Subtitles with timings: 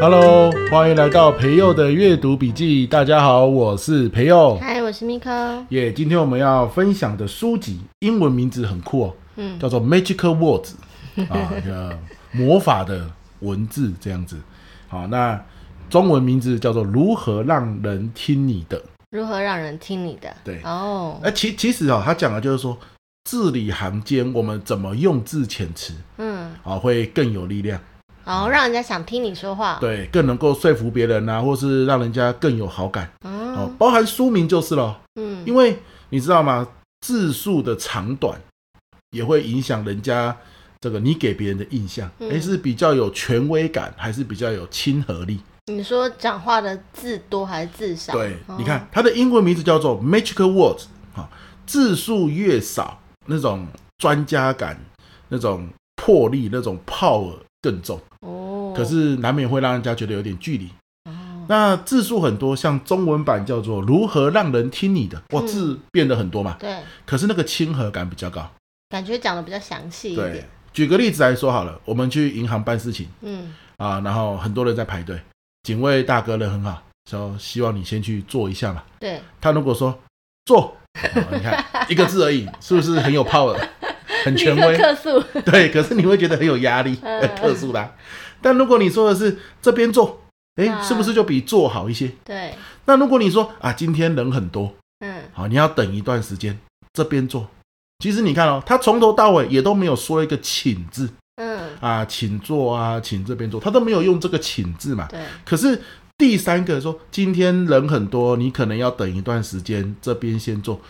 [0.00, 2.86] Hello，欢迎来到培佑的阅读笔记。
[2.86, 4.56] 大家好，我是培佑。
[4.60, 5.64] 嗨，我是 Miko。
[5.70, 10.74] 耶，今天我们要分享的书籍，英文名字很酷哦，嗯，叫做 Magical Words
[11.28, 11.98] 啊，一个
[12.30, 13.10] 魔法的
[13.40, 14.36] 文字这样子。
[14.86, 15.44] 好，那
[15.90, 18.80] 中文名字叫做如何让人听你的？
[19.10, 20.32] 如何让人听你的？
[20.44, 22.78] 对，哦，那其其实啊，他讲的就是说，
[23.24, 27.80] 字里行间我们怎么用字遣词，嗯，啊，会更有力量。
[28.28, 33.10] 然后让人家想听你说话，对，更能够说服别人啊，或是让人家更有好感。
[33.24, 35.00] 嗯、哦，包含书名就是了。
[35.14, 35.78] 嗯，因为
[36.10, 36.68] 你知道吗？
[37.00, 38.38] 字数的长短
[39.12, 40.36] 也会影响人家
[40.78, 45.40] 这个你给别人的印象，哎、嗯，是比较有权威感，还是比较有亲和力？
[45.72, 48.12] 你说讲话的字多还是字少？
[48.12, 51.28] 对，哦、你看它的英文名字叫做 Magical Words，哈、哦，
[51.64, 54.78] 字数越少，那种专家感、
[55.28, 57.98] 那种魄力、那种 power 更重。
[58.78, 60.66] 可是难免会让人家觉得有点距离。
[61.04, 61.12] 哦，
[61.48, 66.56] 那字数很多，像中文版叫做“如何让人听你的”，哇，字变得很多嘛。
[66.58, 66.76] 对。
[67.04, 68.50] 可是那个亲和感比较高，
[68.88, 70.32] 感觉讲的比较详细一点。
[70.32, 70.44] 对。
[70.72, 75.20] 举个例子来说好了，我们去银行办事情，嗯，啊，然后很多人在排队，
[75.64, 78.82] 警卫大哥人很好，说希望你先去坐一下嘛。
[79.00, 79.20] 对。
[79.40, 79.98] 他如果说
[80.44, 80.76] 坐，
[81.32, 83.58] 你看 一个字而已，是不是很有 power，
[84.24, 84.76] 很权威？
[84.78, 85.20] 特殊。
[85.40, 85.70] 对。
[85.70, 87.92] 可是你会觉得很有压力，呃，特殊啦。
[88.40, 90.22] 但如果你说的是这边坐，
[90.56, 92.12] 哎，是不是就比坐好一些？
[92.24, 92.54] 对。
[92.84, 96.58] 那如果你说啊，今天人很多，嗯，好，你要等一段时间，
[96.92, 97.46] 这边坐。
[97.98, 105.06] 其实你看哦，他从头到尾也都没有说一个请字，嗯，啊，请坐啊，请这边坐，他都没有用这个请字嘛。
[105.08, 105.20] 对。
[105.44, 105.82] 可是
[106.16, 110.80] 第三个说，今天人很多，你可能要等一段时间，这边先坐。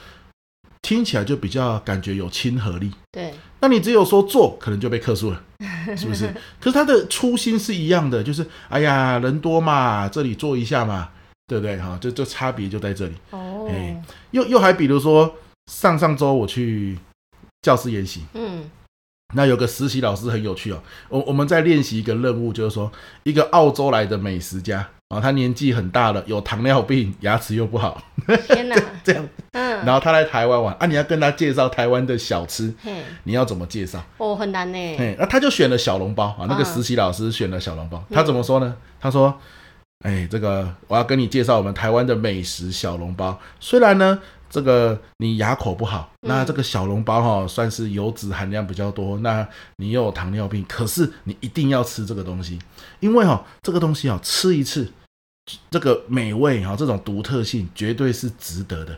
[0.80, 3.34] 听起来就比较感觉有亲和力，对。
[3.60, 5.42] 那你只有说做，可能就被克诉了，
[5.96, 6.28] 是不是？
[6.60, 11.08] 可是他的初心是一样的，就是哎呀，人多嘛，这里坐一下嘛，
[11.46, 11.76] 对不对？
[11.78, 13.14] 哈，这这差别就在这里。
[13.30, 13.68] 哦。
[13.70, 15.34] 哎，又又还比如说，
[15.70, 16.98] 上上周我去
[17.62, 18.64] 教师研习，嗯，
[19.34, 22.90] 那有个实习老师很有趣哦，我我们在练习一个任务，就是说
[23.24, 24.88] 一个澳洲来的美食家。
[25.08, 28.02] 啊，他年纪很大了，有糖尿病，牙齿又不好。
[28.46, 32.70] 天哪， 这样，嗯，然后他来台湾玩啊，你要跟他介绍台湾的小吃，
[33.22, 34.04] 你要怎么介绍？
[34.18, 34.78] 哦，很难呢。
[34.98, 38.76] 嘿，那他就选了小笼包啊，那个实习老师选了小笼包，他怎么说呢？
[39.00, 39.34] 他说，
[40.04, 44.18] 哎，这个我要跟你介绍我们台湾的美食小笼包，虽然呢。
[44.50, 52.58] 这个你牙口不好，那这个小笼包哈、哦、算是油脂含量比较多，那你又有糖尿病，可是你一定要吃这个东西，
[53.00, 54.90] 因为哈、哦、这个东西啊、哦、吃一次，
[55.70, 58.94] 这个美味哈、哦、这种独特性绝对是值得的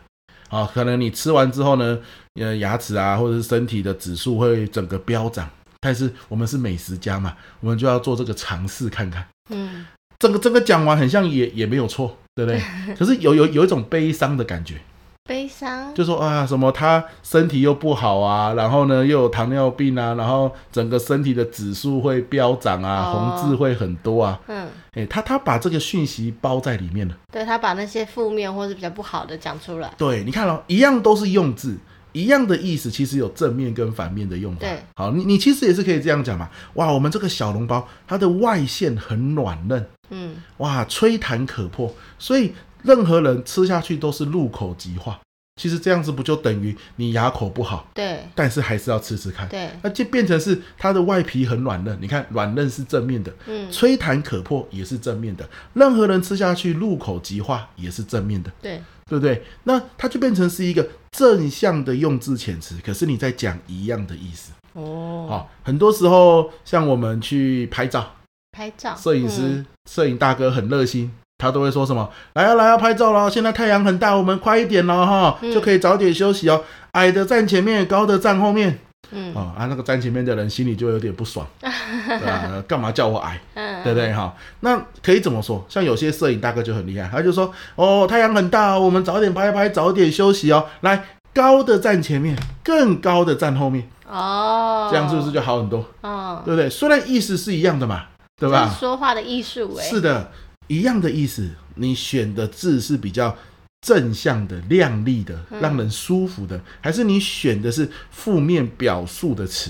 [0.49, 0.69] 啊、哦。
[0.73, 1.99] 可能你吃完之后呢，
[2.35, 5.49] 呃牙齿啊或者是身体的指数会整个飙涨，
[5.81, 9.27] 但是我们是美食家嘛，我们就要做这个尝试看看。
[9.49, 9.85] 嗯，
[10.17, 12.61] 这个这个讲完很像也也没有错，对不对？
[12.95, 14.79] 可是有有有一种悲伤的感觉。
[15.23, 24.39] 悲伤，就说啊，什么他身体又不好啊，然后呢又有糖尿病啊，然后整个身体的指数会飙涨啊，哦、红字会很多啊。
[24.47, 27.15] 嗯，哎，他他把这个讯息包在里面了。
[27.31, 29.93] 对，他把那些负面或是比较不好的讲出来。
[29.97, 31.77] 对，你看哦，一样都是用字，
[32.11, 34.61] 一样的意思，其实有正面跟反面的用法。
[34.61, 36.49] 对，好，你你其实也是可以这样讲嘛。
[36.73, 42.53] 哇，我们这个小笼包，它的外馅很软嫩，嗯，哇，吹弹可破，所以。
[42.83, 45.19] 任何人吃下去都是入口即化，
[45.61, 47.87] 其实这样子不就等于你牙口不好？
[47.93, 49.47] 对，但是还是要吃吃看。
[49.49, 55.47] 对，那就变成是它的外皮很软嫩，你看软嫩是正面的，嗯，吹弹可破也是正面的。
[55.73, 59.43] 任何人吃下去入口即化也是正面的，对，对不对？
[59.65, 64.53] 那它就变成是一个正向的用字遣词，可是你在讲一样的意思。
[64.73, 68.15] 哦，好，很多时候像我们去拍照，
[68.53, 71.11] 拍照，摄影师、摄影大哥很热心。
[71.41, 72.07] 他都会说什么？
[72.33, 73.29] 来啊来啊，拍照了！
[73.29, 76.63] 现在太阳很大，我们快一点了哈，就可以早点休息哦。
[76.91, 78.79] 矮的站前面，高的站后面。
[79.13, 82.63] 嗯，啊，那个站前面的人心里就有点不爽， 对吧？
[82.67, 83.41] 干嘛叫我矮？
[83.83, 84.33] 对不对哈？
[84.61, 85.65] 那可以怎么说？
[85.67, 90.65] 像有些摄影大哥就很厉害，他就说：哦，太阳很大，我们早点拍拍，早点休息哦。
[90.81, 93.89] 来，高的站前面，更高的站后面。
[94.07, 95.83] 哦，这样是不是就好很多？
[96.01, 96.69] 哦，对不对？
[96.69, 98.03] 虽然意思是一样的嘛，
[98.39, 98.69] 对吧？
[98.79, 100.31] 说话的艺术，哎，是的。
[100.71, 103.35] 一样的意思，你选的字是比较
[103.81, 109.69] 正向的、亮丽的、让人舒服的，还是你选的是负面表述的词？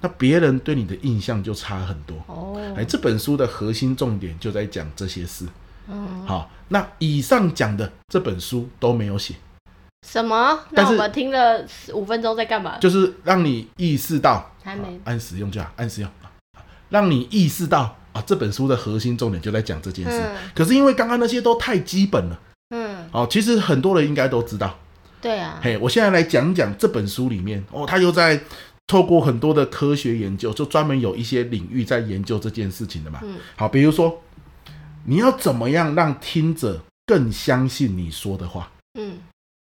[0.00, 2.16] 那别人对你的印象就差很多。
[2.26, 5.46] 哦，哎，这本书的核心重点就在讲这些事。
[5.86, 9.36] 嗯，好，那以上讲的这本书都没有写
[10.08, 10.58] 什么？
[10.70, 11.64] 那我们听了
[11.94, 12.78] 五分钟在干嘛？
[12.80, 16.10] 就是让你意识到，还没按使用就好，按使用，
[16.88, 17.96] 让你意识到。
[18.16, 20.18] 啊，这本书的核心重点就在讲这件事。
[20.18, 22.40] 嗯、可是因为刚刚那些都太基本了，
[22.70, 24.78] 嗯，哦，其实很多人应该都知道。
[25.20, 28.40] 对啊，嘿，我现在来讲讲这本书里面哦，他又在
[28.86, 33.20] 透过很多的科学研究，就专门有一些领域在研究这件事情的嘛。
[33.22, 34.22] 嗯，好，比如说
[35.04, 38.70] 你要怎么样让听者更相信你说的话？
[38.98, 39.18] 嗯，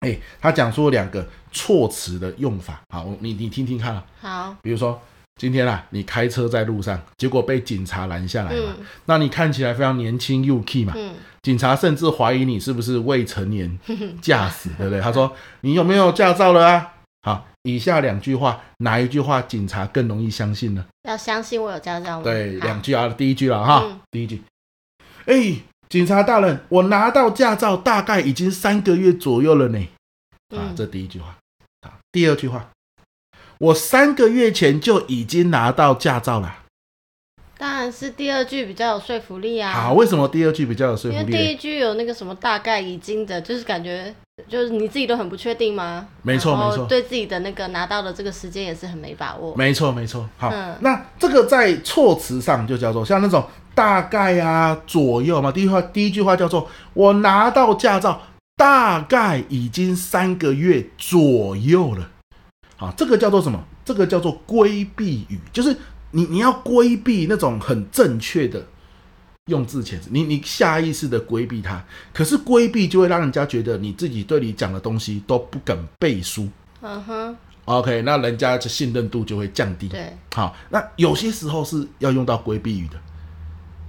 [0.00, 2.80] 哎，他讲出了两个措辞的用法。
[2.90, 4.04] 好，你你听听看啊。
[4.20, 5.00] 好，比如说
[5.38, 10.92] 今天啊，你开车在路上，结果被警察拦下来嘛，嗯、那你看起来非常年轻又 key 嘛。
[10.96, 13.78] 嗯警察甚至怀疑你是不是未成年
[14.20, 15.00] 驾驶，对不对？
[15.00, 15.32] 他说
[15.62, 20.84] ：“你有没有驾照了啊？”好，以下两句话，哪一句话警察更容易相信呢？
[21.04, 22.24] 要相信我有驾照吗？
[22.24, 24.42] 对，两句啊，第一句了哈，嗯、第一句，
[25.26, 25.54] 哎，
[25.88, 29.88] 警察大人，我拿到驾照大概已经三个月左右了呢。
[30.54, 31.36] 啊，这第一句话。
[31.82, 32.68] 好，第二句话，
[33.58, 36.58] 我三个月前就已经拿到驾照了。
[37.58, 39.72] 当然是第二句比较有说服力啊！
[39.72, 41.24] 好，为什么第二句比较有说服力？
[41.24, 44.14] 因为第一句有那个什么大概已经的，就是感觉
[44.48, 46.06] 就是你自己都很不确定吗？
[46.22, 49.56] 没错，没错，对自己的那个拿到的这个时间也是很没把握。
[49.56, 50.24] 没错，没错。
[50.36, 53.44] 好，嗯、那这个在措辞上就叫做像那种
[53.74, 55.50] 大概啊、左右嘛。
[55.50, 58.22] 第一句话，第一句话叫做我拿到驾照
[58.56, 62.08] 大概已经三个月左右了。
[62.78, 63.62] 好，这个叫做什么？
[63.84, 65.76] 这个叫做规避语，就是。
[66.10, 68.66] 你你要规避那种很正确的
[69.44, 71.84] 用字遣词，你你下意识的规避它，
[72.14, 76.48] 可是规避就会让人家觉得你自己对你讲的东西都不敢背书。
[76.80, 77.36] 嗯哼。
[77.66, 79.86] OK，那人家的信任度就会降低。
[79.86, 80.16] 对。
[80.32, 82.96] 好，那有些时候是要用到规避语的，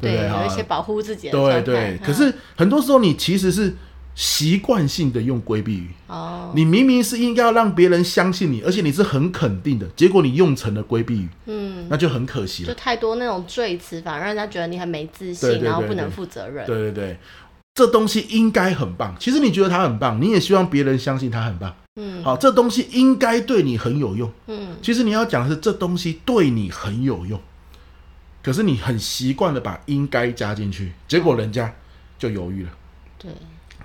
[0.01, 1.31] 对，对，有一些保护自己的。
[1.31, 1.97] 对对。
[2.03, 3.73] 可是很多时候你其实是。
[4.19, 12.67] 习惯性的用规避语哦，你明明是应该要让别人相信你，而且你是很肯定的，结果你用成了规避语，嗯，那就很可惜了。
[12.67, 16.65] 就太多那种赘词，反而让人家觉得你很没自信，然后不能负责任。
[16.65, 17.17] 对对对，
[17.73, 19.15] 这东西应该很棒。
[19.17, 21.73] 其实你觉得它很棒，你也希望别人相信它很棒。
[21.95, 24.29] 嗯，好，这东西应该对你很有用。
[24.47, 27.39] 嗯，其实你要讲的是这东西对你很有用，
[28.43, 31.73] 可是你很习惯的把应该加进去，结果人家
[32.17, 32.69] 就犹豫了。
[33.17, 33.31] 对。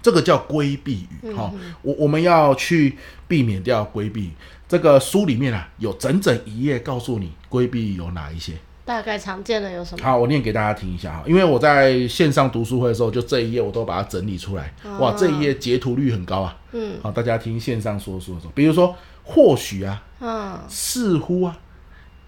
[0.02, 1.52] 这个叫规避语，哈、
[1.82, 2.96] 我我们要去
[3.26, 4.30] 避免掉规避语。
[4.68, 8.54] 这个书里面啊，有整整一页告诉你规避语有哪一些，
[8.84, 10.04] 大概常见的有什么？
[10.04, 14.72] 好，我念给大家听一下哈，因为我在线上读书会的时候，就这一页我都把它整理出来。
[14.84, 16.56] 哦、哇，这一页截图率很高啊。
[16.72, 21.56] 嗯，好，大家听线上说书的时候，比如说或许啊，嗯，似乎啊，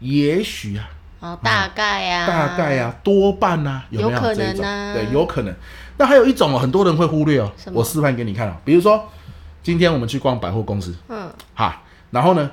[0.01, 0.91] 也许啊。
[1.21, 4.95] 哦，大概呀、啊，大概呀、啊，多半呐、啊，有没有，有可能呢、啊？
[4.95, 5.55] 对，有可能。
[5.97, 7.51] 那还有一种哦，很多人会忽略哦。
[7.73, 8.57] 我示范给你看哦。
[8.65, 9.09] 比如说，
[9.63, 12.51] 今天我们去逛百货公司，嗯，哈，然后呢，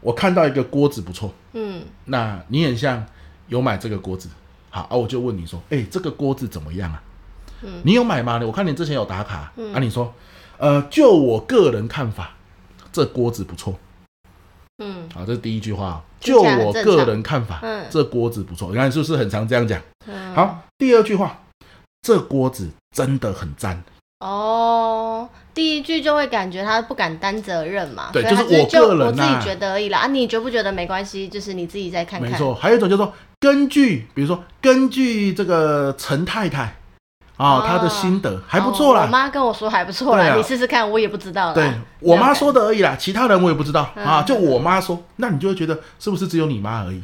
[0.00, 3.04] 我看到一个锅子不错，嗯，那你很像
[3.48, 4.30] 有买这个锅子，
[4.70, 7.02] 好，啊，我就问你说，哎，这个锅子怎么样啊？
[7.62, 8.40] 嗯，你有买吗？
[8.42, 10.14] 我看你之前有打卡，嗯、啊，你说，
[10.56, 12.30] 呃，就我个人看法，
[12.90, 13.78] 这锅子不错。
[14.78, 16.02] 嗯，好，这是第一句话。
[16.20, 18.70] 就我个人看法，嗯，这锅子不错。
[18.70, 19.80] 你看是不是很常这样讲？
[20.06, 21.40] 嗯，好，第二句话，
[22.02, 23.82] 这锅子真的很赞。
[24.18, 28.10] 哦，第一句就会感觉他不敢担责任嘛。
[28.12, 30.00] 对，就是我个人、啊、我自己觉得而已啦。
[30.00, 31.28] 啊，你觉不觉得没关系？
[31.28, 32.30] 就是你自己再看看。
[32.30, 36.74] 没错，还有一种就是说，根据，比如说，根据这个陈太太。
[37.38, 39.02] 哦，他的心得还不错啦。
[39.02, 41.54] 我妈跟我说还不错啦，你试试看，我也不知道。
[41.54, 44.22] 对，我妈说的而已啦， 其他人我也不知道啊。
[44.22, 47.00] 就我妈说，那你就会觉得是不是只有你妈而已？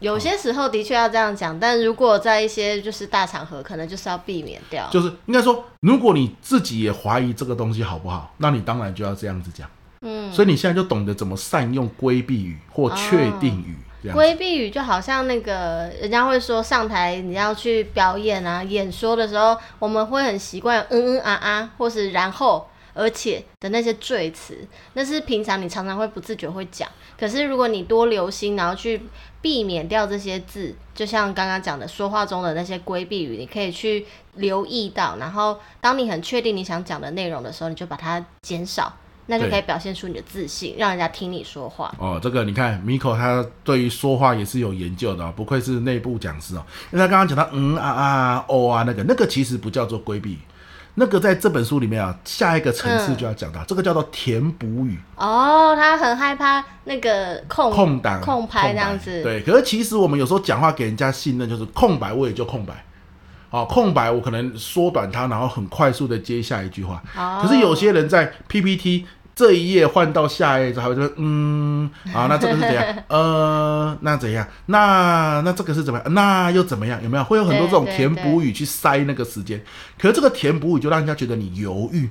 [0.00, 4.86] 有些时候的确要这样讲，但如果在一些就是大场合，可能就是要避免掉。
[4.90, 9.66] 就是应该说，如果你自己也怀疑这个东西好不好，那你当然就要这样子讲。
[10.02, 13.76] 嗯，所以你现在就懂得怎么善用规避语或确定语。
[14.12, 24.56] 规避语就好像那个人家会说上台你要去表演啊演说的时候，我们会很习惯嗯嗯啊啊，或是然后而且的那些赘词，
[24.92, 26.88] 那是平常你常常会不自觉会讲。
[27.18, 29.00] 可是如果你多留心，然后去
[29.40, 35.16] 避免掉这些字，就像刚刚讲的说话中的那些规避语，你可以去留意到。
[35.18, 38.92] 然后当你很确定你想讲的内容的时候，你就把它减少。
[39.26, 41.94] 那就可以表现出你的自信，对让人家听你说话。
[41.98, 46.64] 哦，这个你看，Miko 他对于说话也是有研究的，不愧是内部讲师哦。
[46.92, 50.38] 因为他刚刚讲到嗯啊啊哦啊那个，那个其实不叫做规避，
[50.96, 54.98] 那个在这本书里面啊，下一个层次就要讲到，嗯、这个叫做填补语。
[55.16, 59.22] 哦，他很害怕那个空空档空拍这样子。
[59.22, 62.84] 对，可是其实我们有时候讲话给人家信任，就是空白我也就空白。
[63.54, 67.00] 哦，空白我可能缩短它，然后很快速的接下一句话。
[67.16, 72.84] 哦、可是有些人在 PPT 这一页换到下一页之后，就会嗯，啊， 那这个是怎样？
[73.06, 74.44] 呃，那怎样？
[74.66, 76.14] 那那这个是怎么样？
[76.14, 77.00] 那又怎么样？
[77.02, 77.22] 有没有？
[77.22, 79.62] 会有很多这种填补语去塞那个时间，
[79.98, 82.10] 可是这个填补语就让人家觉得你犹豫。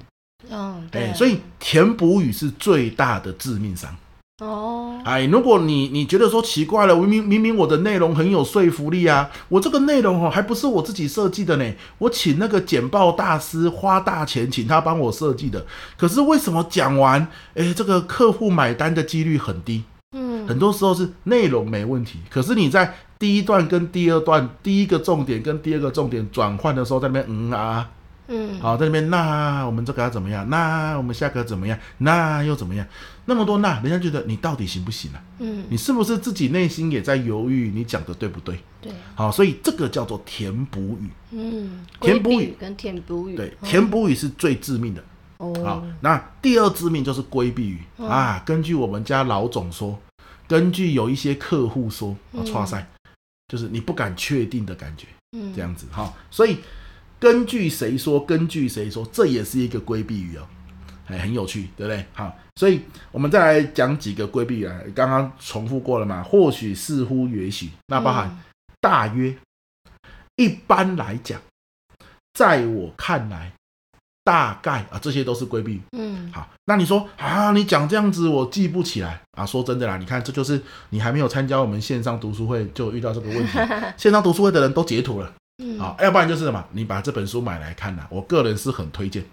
[0.49, 3.93] 嗯，对，欸，所以填补语是最大的致命伤。
[4.43, 15.65] 哦，哎，如果你你觉得说奇怪了，明明明明我的内容很有说服力啊，我这个内容哦还不是我自己设计的呢，我请那个简报大师花大钱请他帮我设计的，
[15.97, 19.83] 可是为什么讲完，哎，这个客户买单的几率很低？
[20.11, 27.89] 嗯，很多时候是内容没问题，可是你在第一段跟第二段，第一个重点跟第二个重点转换的时候，在那边嗯啊。
[28.35, 30.49] 嗯，好，在那边，那我们这个要怎么样？
[30.49, 31.77] 那我们下个怎么样？
[31.99, 32.83] 那又怎么样？
[33.25, 35.21] 那么多那，人家觉得你到底行不行啊？
[35.37, 37.71] 嗯，你是不是自己内心也在犹豫？
[37.73, 38.57] 你讲的对不对？
[38.81, 41.09] 对，好，所以这个叫做填补语。
[41.29, 45.03] 嗯，填补语跟填补语，对，填补语是最致命的。
[45.37, 48.41] 哦，好，那第二致命就是规避语啊。
[48.43, 49.99] 根据我们家老总说，
[50.47, 52.87] 根据有一些客户说啊，剉赛，
[53.47, 55.05] 就是你不敢确定的感觉。
[55.37, 56.57] 嗯，这样子哈，所以。
[57.23, 58.19] 根据谁说？
[58.19, 59.07] 根据谁说？
[59.09, 60.45] 这也是一个规避语哦，
[61.07, 62.05] 哎，很有趣，对不对？
[62.11, 62.81] 好，所以
[63.13, 64.77] 我们再来讲几个规避语啊。
[64.93, 66.21] 刚刚重复过了嘛？
[66.21, 68.37] 或许、似乎、也许，那包含
[68.81, 69.33] 大约、
[70.35, 71.39] 一般来讲，
[72.33, 73.53] 在我看来，
[74.25, 75.81] 大概啊，这些都是规避语。
[75.97, 79.45] 嗯，好，那你说啊，你讲这样子，我记不起来啊。
[79.45, 83.57] 说真的啦，你看，这就是你还没有参加我们线上读书会，就遇到这个问题。
[83.95, 85.33] 线上读书会的人都截图了。
[85.57, 86.63] 嗯，好，要不然就是什么？
[86.71, 89.23] 你把这本书买来看呐，我个人是很推荐，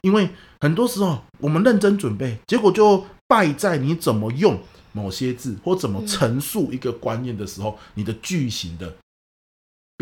[0.00, 0.30] 因为
[0.60, 4.58] 很多时候我们认真准备，结果就败在你怎么用
[4.92, 8.94] 某些字或怎么陈述一个观念的时候，你的句型的。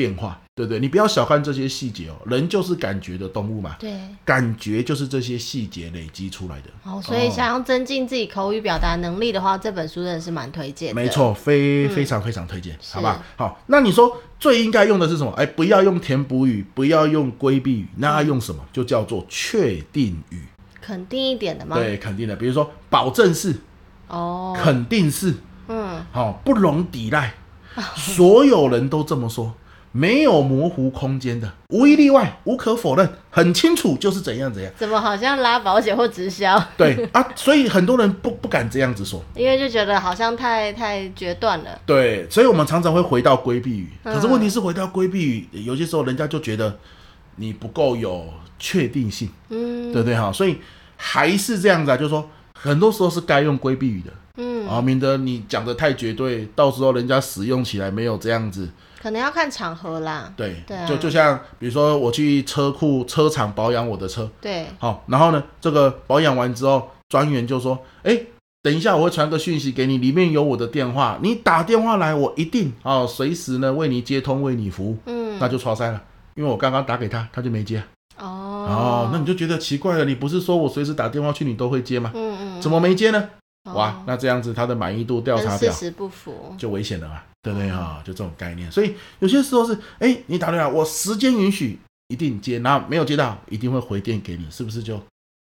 [0.00, 0.80] 变化，对不对？
[0.80, 3.76] 你不要小看这些细节哦，人就是感觉的动物嘛。
[3.78, 3.92] 对，
[4.24, 6.70] 感觉就是这些细节累积出来的。
[6.84, 10.94] 哦，所以想要增进自己口语表达能力的话，这本书真的是蛮推荐的。
[10.94, 13.22] 没错，非非常非常推荐，好吧？
[13.36, 15.30] 好，那你说最应该用的是什么？
[15.32, 18.64] 哎，不要用填补语，不要用规避语，那要用什么？
[18.72, 20.42] 就叫做确定语。
[20.80, 21.76] 肯定一点的吗？
[21.76, 22.34] 对，肯定的。
[22.34, 23.54] 比如说，保证是，
[24.08, 25.34] 哦，肯定是，
[25.68, 27.34] 嗯，好，不容抵赖，
[27.94, 29.54] 所有人都这么说。
[29.92, 34.72] 没有模糊空间的，无一例外，无可否认，很清楚就是怎样怎样。
[34.76, 36.56] 怎么好像拉保险或直销？
[36.76, 41.76] 对啊，所以很多人不不敢这样子说，因为就觉得好像太太决断了。
[41.84, 46.78] 对，所以我们常常会回到规避语，嗯、可是问题是回到规避语，有些时候人家就觉得
[47.34, 48.26] 你不够有
[48.60, 50.30] 确定性，嗯，对不对哈？
[50.30, 50.58] 所以
[50.96, 58.68] 还是这样子啊，就是说很多时候是该用规避语的，嗯，啊，免得你讲的太绝对，到时候人家使用起来没有这样子。
[59.00, 60.32] 可能要看场合啦。
[60.36, 68.20] 对，对啊，就就像比如说我去车库车厂保养我的车，对，好，然后呢，这个保养完之后，专员就说：“哎，
[68.62, 76.02] 等一下我会传个讯息给你，里面有我的电话，你打电话来，我一定哦，随时呢为你接通，为你服务。”嗯，那就剉赛了，
[76.34, 77.82] 因为我刚刚打给他，他就没接。
[78.18, 78.26] 哦，
[78.68, 82.12] 哦，那你就觉得奇怪了，你不是说我随时打电话去你都会接吗？
[82.14, 83.30] 嗯嗯，怎么没接呢？
[83.74, 88.02] 哇，那这样子他的满意度调查表事实不符，就危险了嘛，对不对哈？
[88.04, 91.78] 就这种概念，所以有些时候是，哎，你打电话，我时间允许
[92.08, 95.00] 一定接，然后没有接到，一定会回电给你，是不是就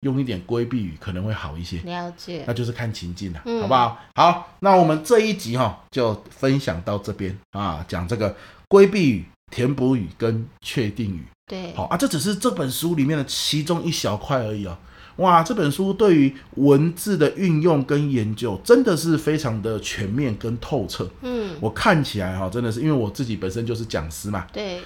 [0.02, 1.78] 用一点规避语可能会好一些？
[1.82, 3.98] 了解，那就是看情境了，好不好？
[4.14, 8.36] 好，那我们这一集哈就分享到这边啊，讲这个
[8.68, 11.24] 规避语、填补语跟确定语。
[11.46, 14.78] 对，好啊，这只是这本书里面的其中一小块而已哦。
[15.20, 21.08] 哇，这本书对于文字的运用跟研究真的是非常的全面跟透彻。
[21.20, 24.80] 嗯，我看起来哈，真的是因为我自己本身就是讲师嘛，对，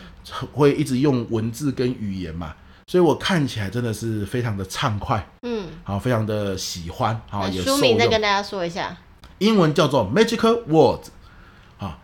[0.53, 2.53] 会一直用文字跟语言嘛，
[2.88, 5.25] 所以我看起来真的是非常的畅快。
[5.43, 7.21] 嗯，好，非常的喜欢。
[7.31, 8.97] 好，也书名再跟大家说一下，
[9.38, 11.07] 英文叫做 Magical Words，
[11.79, 12.00] 啊，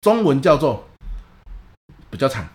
[0.00, 0.88] 中文叫做
[2.08, 2.48] 比较长，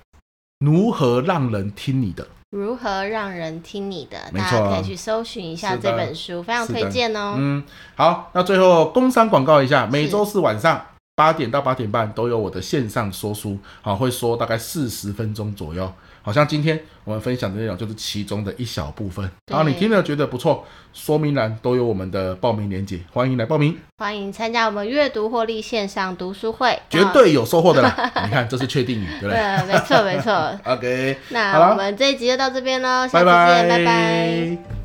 [0.58, 2.28] 如何让人听你的。
[2.52, 4.18] 如何让人听你的？
[4.34, 7.36] 大家可以去搜寻一下这本书，非常推荐哦。
[7.38, 7.64] 嗯，
[7.96, 10.84] 好，那最后工商广告一下，每周四晚上
[11.16, 15.94] 八点到八点半都有我的线上说书，好，会说大概四十分钟左右。
[16.30, 19.28] 好像今天我们分享的内容就是其中的一小部分。
[19.48, 23.76] 然后你听了觉得不错，说明栏都有我们的报名链接，欢迎来报名。
[23.98, 28.12] 欢迎参加我们阅读获利线上读书会，绝对有收获的啦！
[28.24, 29.40] 你看，这是确定语，对不对？
[29.40, 30.60] 对，没错没错。
[30.72, 33.68] OK，那我们这一集就到这边喽，下次见，拜拜。
[33.68, 34.79] 拜拜。